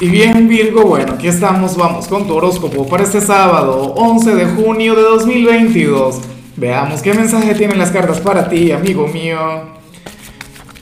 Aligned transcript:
Y 0.00 0.08
bien 0.08 0.48
Virgo, 0.48 0.82
bueno, 0.82 1.12
aquí 1.12 1.28
estamos, 1.28 1.76
vamos 1.76 2.08
con 2.08 2.26
tu 2.26 2.34
horóscopo 2.34 2.84
para 2.88 3.04
este 3.04 3.20
sábado, 3.20 3.94
11 3.94 4.34
de 4.34 4.46
junio 4.46 4.96
de 4.96 5.02
2022. 5.02 6.20
Veamos 6.56 7.00
qué 7.00 7.14
mensaje 7.14 7.54
tienen 7.54 7.78
las 7.78 7.92
cartas 7.92 8.20
para 8.20 8.48
ti, 8.48 8.72
amigo 8.72 9.06
mío. 9.06 9.38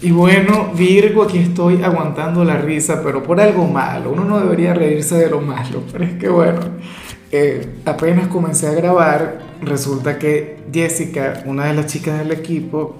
Y 0.00 0.12
bueno, 0.12 0.70
Virgo, 0.74 1.24
aquí 1.24 1.38
estoy 1.38 1.82
aguantando 1.82 2.44
la 2.44 2.58
risa, 2.58 3.02
pero 3.02 3.20
por 3.24 3.40
algo 3.40 3.66
malo. 3.66 4.12
Uno 4.12 4.24
no 4.24 4.38
debería 4.38 4.74
reírse 4.74 5.16
de 5.16 5.28
lo 5.28 5.40
malo, 5.40 5.82
pero 5.92 6.04
es 6.04 6.14
que 6.14 6.28
bueno, 6.28 6.60
eh, 7.32 7.68
apenas 7.86 8.28
comencé 8.28 8.68
a 8.68 8.72
grabar, 8.74 9.40
resulta 9.60 10.20
que 10.20 10.58
Jessica, 10.72 11.42
una 11.46 11.64
de 11.64 11.74
las 11.74 11.86
chicas 11.86 12.16
del 12.16 12.30
equipo, 12.30 12.94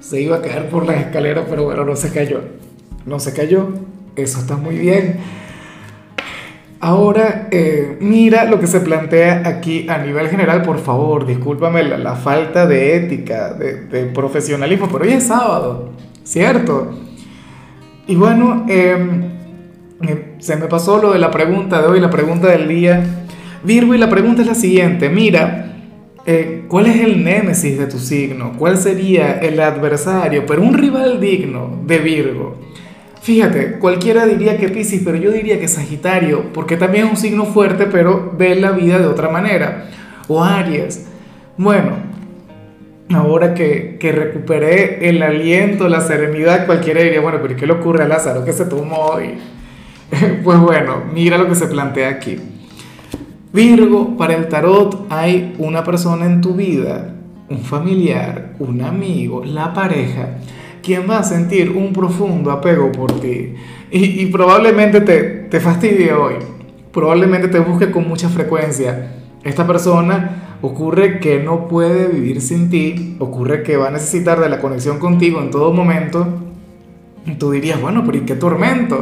se 0.00 0.20
iba 0.20 0.36
a 0.36 0.42
caer 0.42 0.68
por 0.68 0.84
las 0.84 0.98
escaleras, 0.98 1.46
pero 1.48 1.64
bueno, 1.64 1.86
no 1.86 1.96
se 1.96 2.12
cayó. 2.12 2.42
No 3.06 3.18
se 3.18 3.32
cayó 3.32 3.70
eso 4.16 4.40
está 4.40 4.56
muy 4.56 4.78
bien. 4.78 5.18
Ahora, 6.82 7.48
eh, 7.50 7.98
mira 8.00 8.46
lo 8.46 8.58
que 8.58 8.66
se 8.66 8.80
plantea 8.80 9.42
aquí 9.44 9.86
a 9.86 9.98
nivel 9.98 10.28
general, 10.28 10.62
por 10.62 10.78
favor, 10.78 11.26
discúlpame 11.26 11.82
la, 11.82 12.16
falta 12.16 12.66
de 12.66 12.96
ética, 12.96 13.52
de, 13.52 14.06
profesionalismo, 14.14 14.88
pero 14.90 15.04
hoy 15.04 15.12
es 15.12 15.26
sábado, 15.26 15.90
¿cierto? 16.24 16.90
Y 18.06 18.16
bueno, 18.16 18.64
em, 18.66 19.24
eh, 20.08 20.36
se 20.38 20.56
me 20.56 20.68
pasó 20.68 21.02
lo 21.02 21.12
de 21.12 21.18
la 21.18 21.30
pregunta 21.30 21.82
de 21.82 21.88
hoy, 21.88 22.00
la 22.00 22.08
pregunta 22.08 22.48
del 22.48 22.66
día. 22.66 23.26
Virgo, 23.62 23.94
y 23.94 23.98
la 23.98 24.08
pregunta 24.08 24.40
es 24.40 24.48
la 24.48 24.54
siguiente, 24.54 25.10
mira, 25.10 25.70
eh, 26.24 26.64
¿cuál 26.66 26.86
es 26.86 27.00
el 27.00 27.22
némesis 27.22 27.78
de 27.78 27.88
tu 27.88 27.98
signo? 27.98 28.54
¿Cuál 28.58 28.78
sería 28.78 29.32
el 29.32 29.60
adversario, 29.60 30.46
pero 30.46 30.62
un 30.62 30.72
rival 30.72 31.20
digno 31.20 31.82
de 31.84 31.98
Virgo? 31.98 32.69
Fíjate, 33.22 33.72
cualquiera 33.78 34.24
diría 34.24 34.56
que 34.56 34.68
Pisces, 34.68 35.02
pero 35.04 35.16
yo 35.16 35.30
diría 35.30 35.60
que 35.60 35.68
Sagitario, 35.68 36.52
porque 36.54 36.76
también 36.76 37.04
es 37.06 37.10
un 37.10 37.16
signo 37.16 37.44
fuerte, 37.44 37.86
pero 37.86 38.32
ve 38.36 38.54
la 38.54 38.70
vida 38.70 38.98
de 38.98 39.06
otra 39.06 39.28
manera. 39.28 39.90
O 40.26 40.42
Aries. 40.42 41.06
Bueno, 41.58 41.96
ahora 43.12 43.52
que, 43.52 43.98
que 44.00 44.12
recuperé 44.12 45.08
el 45.08 45.22
aliento, 45.22 45.88
la 45.88 46.00
serenidad, 46.00 46.64
cualquiera 46.64 47.02
diría, 47.02 47.20
bueno, 47.20 47.38
pero 47.42 47.56
¿qué 47.56 47.66
le 47.66 47.74
ocurre 47.74 48.04
a 48.04 48.08
Lázaro 48.08 48.44
que 48.44 48.52
se 48.54 48.64
tomó 48.64 48.96
hoy? 48.96 49.34
pues 50.44 50.58
bueno, 50.58 51.02
mira 51.12 51.36
lo 51.36 51.46
que 51.46 51.54
se 51.54 51.66
plantea 51.66 52.08
aquí. 52.08 52.38
Virgo, 53.52 54.16
para 54.16 54.34
el 54.34 54.48
tarot 54.48 55.06
hay 55.10 55.54
una 55.58 55.82
persona 55.82 56.24
en 56.24 56.40
tu 56.40 56.54
vida, 56.54 57.14
un 57.48 57.58
familiar, 57.58 58.52
un 58.60 58.80
amigo, 58.80 59.44
la 59.44 59.74
pareja, 59.74 60.36
quien 60.90 61.08
va 61.08 61.20
a 61.20 61.22
sentir 61.22 61.70
un 61.70 61.92
profundo 61.92 62.50
apego 62.50 62.90
por 62.90 63.20
ti 63.20 63.54
y, 63.92 64.26
probablemente 64.26 65.00
te, 65.00 65.22
te 65.48 65.60
fastidie 65.60 66.12
hoy, 66.12 66.34
probablemente 66.92 67.46
te 67.46 67.60
busque 67.60 67.92
con 67.92 68.08
mucha 68.08 68.28
frecuencia. 68.28 69.12
Esta 69.44 69.68
persona 69.68 70.56
ocurre 70.62 71.20
que 71.20 71.44
no 71.44 71.68
puede 71.68 72.08
vivir 72.08 72.40
sin 72.40 72.70
ti, 72.70 73.14
ocurre 73.20 73.62
que 73.62 73.76
va 73.76 73.86
a 73.86 73.90
necesitar 73.92 74.40
de 74.40 74.48
la 74.48 74.60
conexión 74.60 74.98
contigo 74.98 75.40
en 75.40 75.52
todo 75.52 75.72
momento. 75.72 76.26
Y 77.24 77.36
tú 77.36 77.52
dirías, 77.52 77.80
bueno, 77.80 78.02
pero 78.04 78.18
¿y 78.18 78.22
qué 78.22 78.34
tormento? 78.34 79.00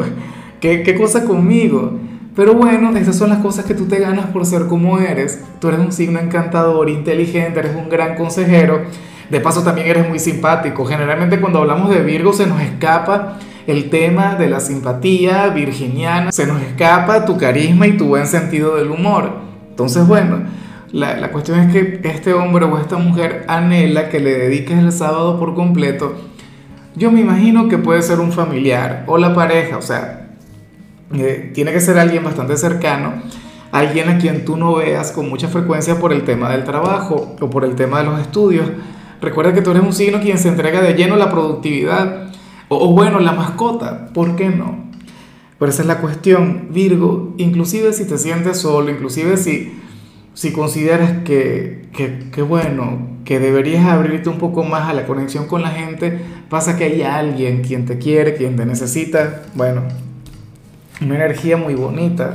¿Qué, 0.60 0.82
qué 0.82 0.94
cosa 0.94 1.24
conmigo? 1.24 1.92
Pero 2.36 2.52
bueno, 2.52 2.94
esas 2.98 3.16
son 3.16 3.30
las 3.30 3.38
cosas 3.38 3.64
que 3.64 3.72
tú 3.72 3.86
te 3.86 3.98
ganas 3.98 4.26
por 4.26 4.44
ser 4.44 4.66
como 4.66 4.98
eres. 4.98 5.42
Tú 5.58 5.68
eres 5.68 5.80
un 5.80 5.92
signo 5.92 6.18
encantador, 6.18 6.90
inteligente, 6.90 7.60
eres 7.60 7.74
un 7.74 7.88
gran 7.88 8.14
consejero 8.14 8.82
de 9.30 9.40
paso 9.40 9.62
también 9.62 9.88
eres 9.88 10.08
muy 10.08 10.18
simpático. 10.18 10.84
Generalmente 10.84 11.40
cuando 11.40 11.60
hablamos 11.60 11.90
de 11.90 12.02
Virgo 12.02 12.32
se 12.32 12.46
nos 12.46 12.60
escapa 12.60 13.38
el 13.66 13.90
tema 13.90 14.34
de 14.36 14.48
la 14.48 14.60
simpatía 14.60 15.48
virginiana, 15.48 16.32
se 16.32 16.46
nos 16.46 16.62
escapa 16.62 17.26
tu 17.26 17.36
carisma 17.36 17.86
y 17.86 17.96
tu 17.96 18.06
buen 18.06 18.26
sentido 18.26 18.76
del 18.76 18.90
humor. 18.90 19.32
Entonces, 19.68 20.06
bueno, 20.08 20.44
la, 20.90 21.18
la 21.18 21.30
cuestión 21.30 21.60
es 21.60 21.72
que 21.72 22.00
este 22.08 22.32
hombre 22.32 22.64
o 22.64 22.78
esta 22.78 22.96
mujer 22.96 23.44
anhela 23.46 24.08
que 24.08 24.20
le 24.20 24.38
dediques 24.38 24.78
el 24.78 24.90
sábado 24.90 25.38
por 25.38 25.54
completo. 25.54 26.16
Yo 26.96 27.12
me 27.12 27.20
imagino 27.20 27.68
que 27.68 27.76
puede 27.76 28.00
ser 28.00 28.20
un 28.20 28.32
familiar 28.32 29.04
o 29.06 29.18
la 29.18 29.34
pareja, 29.34 29.76
o 29.76 29.82
sea, 29.82 30.30
eh, 31.12 31.50
tiene 31.54 31.72
que 31.72 31.80
ser 31.80 31.98
alguien 31.98 32.24
bastante 32.24 32.56
cercano, 32.56 33.22
alguien 33.70 34.08
a 34.08 34.18
quien 34.18 34.44
tú 34.44 34.56
no 34.56 34.76
veas 34.76 35.12
con 35.12 35.28
mucha 35.28 35.48
frecuencia 35.48 35.98
por 35.98 36.12
el 36.12 36.24
tema 36.24 36.50
del 36.50 36.64
trabajo 36.64 37.36
o 37.38 37.50
por 37.50 37.64
el 37.64 37.76
tema 37.76 37.98
de 37.98 38.04
los 38.06 38.20
estudios 38.20 38.68
Recuerda 39.20 39.52
que 39.52 39.62
tú 39.62 39.70
eres 39.70 39.82
un 39.82 39.92
signo 39.92 40.20
quien 40.20 40.38
se 40.38 40.48
entrega 40.48 40.80
de 40.80 40.94
lleno 40.94 41.16
la 41.16 41.30
productividad. 41.30 42.28
O, 42.68 42.92
bueno, 42.92 43.18
la 43.18 43.32
mascota, 43.32 44.08
¿por 44.12 44.36
qué 44.36 44.50
no? 44.50 44.88
Pero 45.58 45.70
esa 45.70 45.82
es 45.82 45.88
la 45.88 45.98
cuestión, 45.98 46.68
Virgo, 46.70 47.34
inclusive 47.38 47.92
si 47.92 48.06
te 48.06 48.18
sientes 48.18 48.58
solo, 48.58 48.90
inclusive 48.90 49.36
si, 49.36 49.72
si 50.34 50.52
consideras 50.52 51.24
que, 51.24 51.88
que, 51.92 52.30
que, 52.30 52.42
bueno, 52.42 53.18
que 53.24 53.40
deberías 53.40 53.86
abrirte 53.86 54.28
un 54.28 54.38
poco 54.38 54.62
más 54.62 54.88
a 54.88 54.92
la 54.92 55.06
conexión 55.06 55.46
con 55.46 55.62
la 55.62 55.70
gente, 55.70 56.20
pasa 56.48 56.76
que 56.76 56.84
hay 56.84 57.02
alguien 57.02 57.62
quien 57.62 57.86
te 57.86 57.98
quiere, 57.98 58.34
quien 58.34 58.54
te 58.54 58.66
necesita, 58.66 59.42
bueno, 59.54 59.82
una 61.00 61.16
energía 61.16 61.56
muy 61.56 61.74
bonita. 61.74 62.34